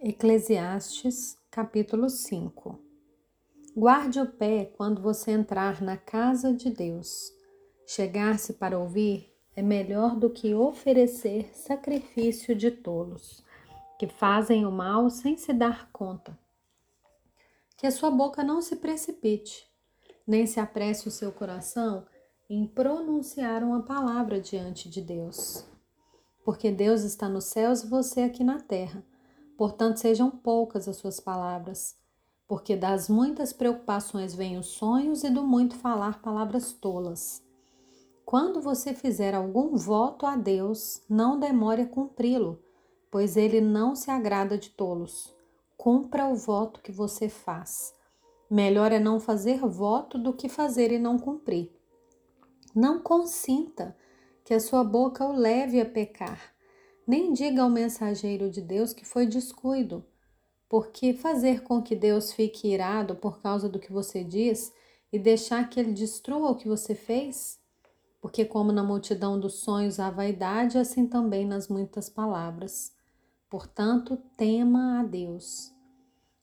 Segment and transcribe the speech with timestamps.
[0.00, 2.78] Eclesiastes, capítulo 5
[3.76, 7.32] Guarde o pé quando você entrar na casa de Deus.
[7.84, 13.44] Chegar-se para ouvir é melhor do que oferecer sacrifício de tolos,
[13.98, 16.38] que fazem o mal sem se dar conta.
[17.76, 19.68] Que a sua boca não se precipite,
[20.24, 22.06] nem se apresse o seu coração
[22.48, 25.66] em pronunciar uma palavra diante de Deus.
[26.44, 29.04] Porque Deus está nos céus e você aqui na terra
[29.58, 31.96] Portanto, sejam poucas as suas palavras,
[32.46, 37.42] porque das muitas preocupações vêm os sonhos e do muito falar palavras tolas.
[38.24, 42.62] Quando você fizer algum voto a Deus, não demore a cumpri-lo,
[43.10, 45.34] pois ele não se agrada de tolos.
[45.76, 47.92] Cumpra o voto que você faz.
[48.48, 51.72] Melhor é não fazer voto do que fazer e não cumprir.
[52.72, 53.96] Não consinta
[54.44, 56.56] que a sua boca o leve a pecar
[57.08, 60.04] nem diga ao mensageiro de Deus que foi descuido,
[60.68, 64.70] porque fazer com que Deus fique irado por causa do que você diz
[65.10, 67.58] e deixar que ele destrua o que você fez?
[68.20, 72.92] Porque, como na multidão dos sonhos há vaidade, assim também nas muitas palavras.
[73.48, 75.72] Portanto, tema a Deus.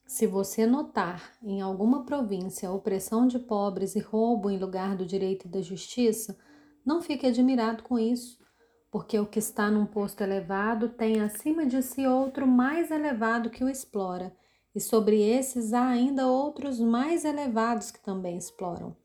[0.04, 5.46] Se você notar em alguma província opressão de pobres e roubo em lugar do direito
[5.46, 6.36] e da justiça,
[6.84, 8.44] não fique admirado com isso
[8.90, 13.64] porque o que está num posto elevado tem acima de si outro mais elevado que
[13.64, 14.34] o explora,
[14.74, 18.96] e sobre esses há ainda outros mais elevados que também exploram.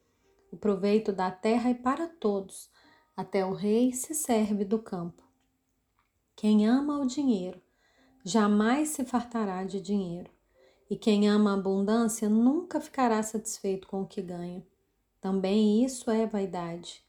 [0.52, 2.70] O proveito da terra é para todos,
[3.16, 5.24] até o rei se serve do campo.
[6.36, 7.62] Quem ama o dinheiro
[8.24, 10.30] jamais se fartará de dinheiro,
[10.90, 14.66] e quem ama a abundância nunca ficará satisfeito com o que ganha.
[15.22, 17.04] Também isso é vaidade.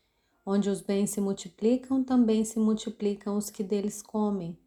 [0.44, 4.58] Onde os bens se multiplicam, também se multiplicam os que deles comem.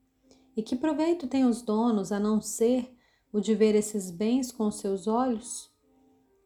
[0.55, 2.95] E que proveito têm os donos a não ser
[3.31, 5.69] o de ver esses bens com seus olhos?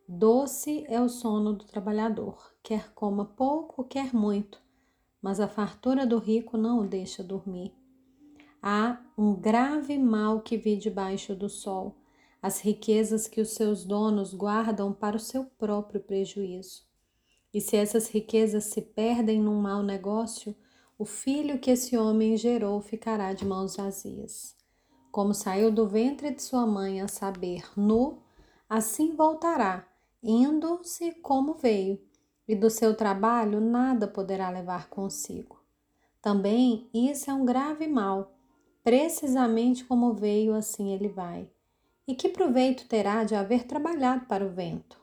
[0.08, 4.60] Doce é o sono do trabalhador, quer coma pouco, quer muito,
[5.22, 7.72] mas a fartura do rico não o deixa dormir.
[8.60, 11.96] Há um grave mal que vi debaixo do sol,
[12.42, 16.89] as riquezas que os seus donos guardam para o seu próprio prejuízo.
[17.54, 20.56] E se essas riquezas se perdem num mau negócio,
[20.98, 24.56] o filho que esse homem gerou ficará de mãos vazias.
[25.12, 28.22] Como saiu do ventre de sua mãe a saber, nu,
[28.70, 29.88] assim voltará,
[30.22, 32.00] indo-se como veio,
[32.48, 35.60] e do seu trabalho nada poderá levar consigo.
[36.22, 38.34] Também isso é um grave mal,
[38.84, 41.50] precisamente como veio, assim ele vai.
[42.08, 45.00] E que proveito terá de haver trabalhado para o vento?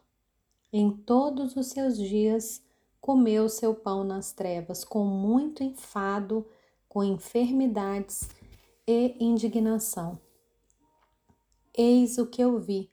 [0.72, 2.60] Em todos os seus dias
[3.00, 6.44] comeu seu pão nas trevas, com muito enfado,
[6.88, 8.28] com enfermidades
[8.86, 10.18] e indignação.
[11.72, 12.90] Eis o que eu vi.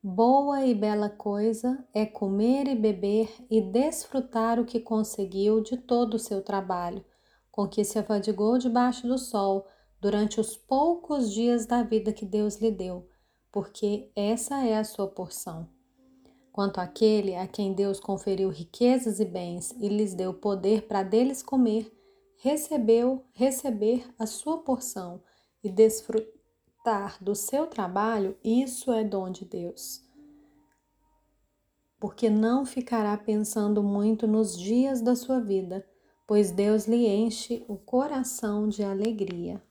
[0.00, 6.14] Boa e bela coisa é comer e beber e desfrutar o que conseguiu de todo
[6.14, 7.04] o seu trabalho,
[7.50, 9.66] com que se afadigou debaixo do sol
[10.00, 13.08] durante os poucos dias da vida que Deus lhe deu,
[13.50, 15.75] porque essa é a sua porção.
[16.56, 21.42] Quanto àquele a quem Deus conferiu riquezas e bens e lhes deu poder para deles
[21.42, 21.94] comer,
[22.38, 25.22] recebeu receber a sua porção
[25.62, 30.02] e desfrutar do seu trabalho, isso é dom de Deus.
[32.00, 35.86] Porque não ficará pensando muito nos dias da sua vida,
[36.26, 39.62] pois Deus lhe enche o coração de alegria.